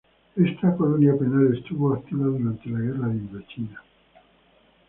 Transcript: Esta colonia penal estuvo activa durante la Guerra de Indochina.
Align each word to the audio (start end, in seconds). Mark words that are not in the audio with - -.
Esta 0.35 0.75
colonia 0.77 1.15
penal 1.15 1.55
estuvo 1.55 1.93
activa 1.93 2.25
durante 2.25 2.67
la 2.71 2.79
Guerra 2.79 3.07
de 3.09 3.17
Indochina. 3.17 3.83